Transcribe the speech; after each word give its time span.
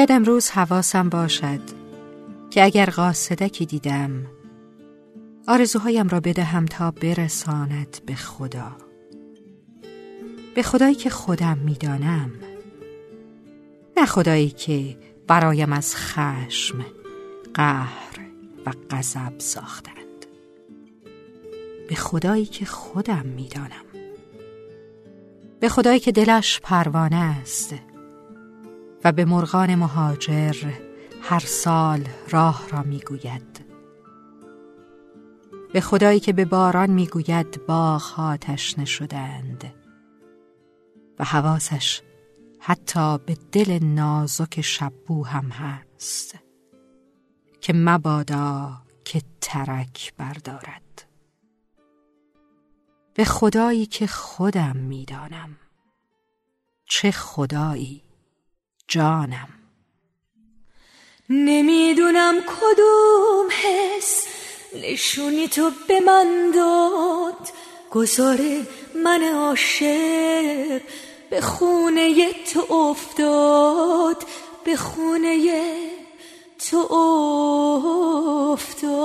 باید 0.00 0.12
امروز 0.12 0.50
حواسم 0.50 1.08
باشد 1.08 1.60
که 2.50 2.64
اگر 2.64 2.90
قاصدکی 2.90 3.66
دیدم 3.66 4.26
آرزوهایم 5.48 6.08
را 6.08 6.20
بدهم 6.20 6.66
تا 6.66 6.90
برساند 6.90 8.00
به 8.06 8.14
خدا. 8.14 8.76
به 10.54 10.62
خدایی 10.62 10.94
که 10.94 11.10
خودم 11.10 11.58
می‌دانم 11.58 12.30
نه 13.96 14.06
خدایی 14.06 14.50
که 14.50 14.96
برایم 15.26 15.72
از 15.72 15.96
خشم 15.96 16.86
قهر 17.54 18.20
و 18.66 18.72
غضب 18.90 19.32
ساختند. 19.38 20.26
به 21.88 21.94
خدایی 21.94 22.46
که 22.46 22.64
خودم 22.64 23.26
می‌دانم. 23.26 23.84
به 25.60 25.68
خدایی 25.68 26.00
که 26.00 26.12
دلش 26.12 26.60
پروانه 26.60 27.16
است. 27.16 27.89
و 29.04 29.12
به 29.12 29.24
مرغان 29.24 29.74
مهاجر 29.74 30.72
هر 31.22 31.38
سال 31.38 32.08
راه 32.28 32.68
را 32.68 32.82
می‌گوید. 32.82 33.66
به 35.72 35.80
خدایی 35.80 36.20
که 36.20 36.32
به 36.32 36.44
باران 36.44 36.90
می‌گوید 36.90 37.66
باغها 37.66 38.36
تشنه 38.36 38.84
شدند 38.84 39.74
و 41.18 41.24
حواسش 41.24 42.02
حتی 42.60 43.18
به 43.18 43.36
دل 43.52 43.78
نازک 43.82 44.60
شبو 44.60 45.26
هم 45.26 45.48
هست 45.48 46.38
که 47.60 47.72
مبادا 47.72 48.72
که 49.04 49.22
ترک 49.40 50.14
بردارد. 50.16 51.04
به 53.14 53.24
خدایی 53.24 53.86
که 53.86 54.06
خودم 54.06 54.76
می‌دانم 54.76 55.56
چه 56.84 57.10
خدایی 57.10 58.02
جانم. 58.90 59.48
نمی‌دونم 61.28 62.34
کدوم 62.40 63.48
حس 63.50 64.26
نشونی 64.74 65.48
تو 65.48 65.70
به 65.88 66.00
من 66.00 66.50
داد. 66.54 67.48
گذاره 67.90 68.66
من 69.04 69.22
عاشق 69.22 70.80
به 71.30 71.40
خونه 71.40 72.32
تو 72.32 72.74
افتاد. 72.74 74.16
به 74.64 74.76
خونه 74.76 75.70
تو 76.70 76.94
افتاد. 78.52 78.99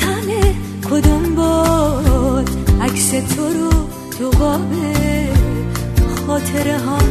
تنه 0.00 0.54
کدوم 0.90 1.34
باد 1.34 2.50
عکس 2.80 3.10
تو 3.10 3.42
رو 3.42 3.70
تو 4.18 4.38
قابه 4.38 5.28
خاطره 6.26 6.78
هم 6.78 7.08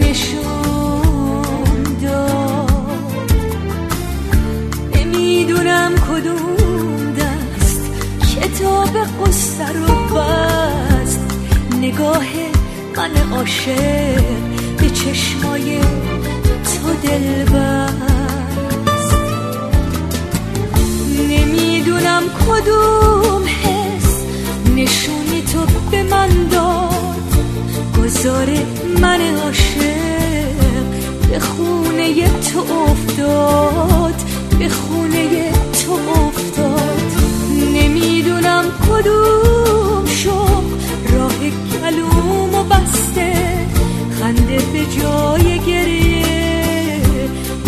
نشون 0.00 1.82
داد. 2.02 3.32
نمی‌دونم 4.94 5.92
کدوم 5.94 7.14
دست 7.14 7.90
کتاب 8.36 8.96
قصه 9.26 9.72
رو 9.72 10.16
بست. 10.16 11.20
نگاه 11.80 12.24
من 12.96 13.32
عاشق 13.32 14.57
گذار 28.18 28.48
من 29.00 29.20
عاشق. 29.20 30.52
به 31.30 31.38
خونه 31.38 32.28
تو 32.28 32.58
افتاد 32.58 34.14
به 34.58 34.68
خونه 34.68 35.52
تو 35.52 35.92
افتاد. 35.92 37.12
نمی‌دونم 37.74 38.64
کدوم 38.88 40.06
شو 40.06 40.38
راه 41.12 41.38
کلوم 41.72 42.54
و 42.54 42.62
بسته. 42.62 43.32
خنده 44.20 44.58
به 44.72 45.00
جای 45.00 45.58
گریه. 45.58 47.00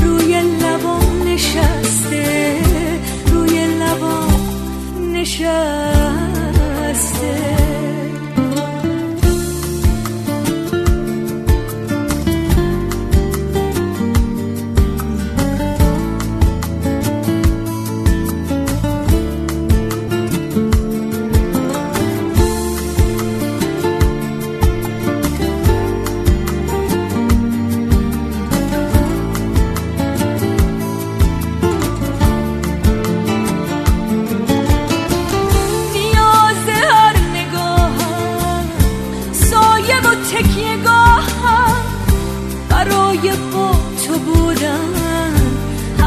روی 0.03 0.41
لبام 0.41 1.29
نشسته 1.29 2.57
نشسته. 5.13 6.00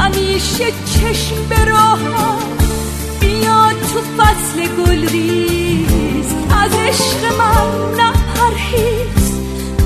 همیشه 0.04 0.64
چشم 0.64 1.36
به 1.48 1.64
راه 1.64 1.98
بیا 3.20 3.68
تو 3.92 4.00
فصل 4.18 4.66
گل 4.66 5.08
ریز 5.08 6.34
از 6.62 6.72
عشق 6.72 7.24
من 7.38 7.96
نه 7.96 8.12
پرهیز 8.12 9.32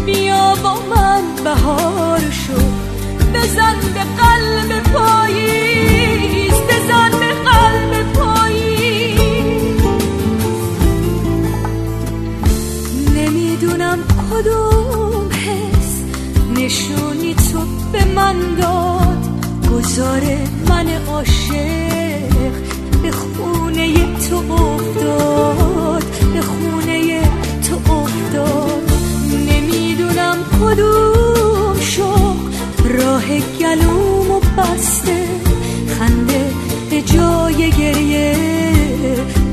بیا 0.06 0.54
با 0.62 0.74
من 0.74 1.22
بهار 1.44 2.20
شو. 2.20 2.52
بزن 3.34 3.76
به 3.94 4.04
قلب 4.22 4.82
پاییز. 4.92 6.52
بزن 6.52 7.10
به 7.10 7.50
قلب 7.50 8.12
پاییز. 8.12 9.82
نمی‌دونم 13.14 13.98
کدوم 14.30 14.78
بذاره 19.88 20.38
من 20.68 20.88
عاشق 21.06 22.52
به 23.02 23.10
خونه 23.10 23.94
تو 24.28 24.52
افتاد 24.52 26.04
به 26.34 26.40
خونه 26.40 27.20
تو 27.68 27.92
افتاد. 27.92 28.92
نمی‌دونم 29.48 30.36
کدوم 30.60 31.80
شوق 31.80 32.36
راه 32.84 33.24
گلومو 33.60 34.40
بسته 34.40 35.24
خنده 35.98 36.44
به 36.90 37.02
جای 37.02 37.70
گریه. 37.70 38.36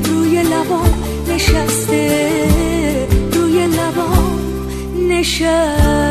روی 0.05 0.43
لبام 0.43 0.93
نشسته 1.29 2.37
روی 3.33 3.67
لبام 3.67 4.39
نشسته. 5.09 6.04